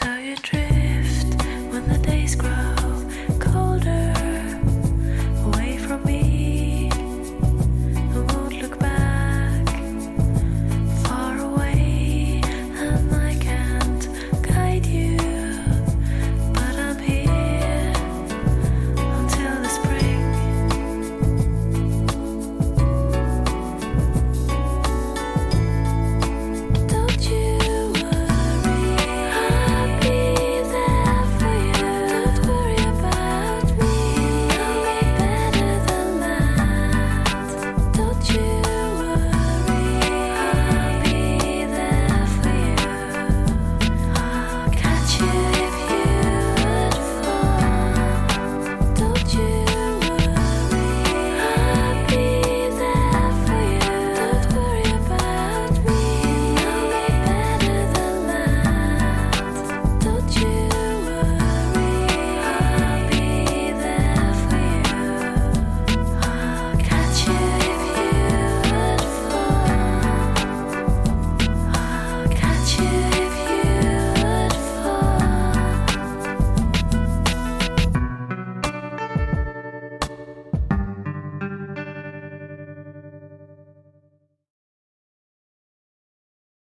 [0.00, 0.08] So
[0.42, 0.69] 追